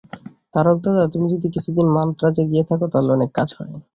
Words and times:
তারক-দা, 0.53 1.03
তুমি 1.13 1.27
যদি 1.33 1.47
কিছুদিন 1.55 1.87
মান্দ্রাজে 1.95 2.43
গিয়ে 2.51 2.63
থাক, 2.69 2.81
তাহলে 2.91 3.09
অনেক 3.13 3.29
কাজ 3.33 3.49
হয়। 3.57 3.71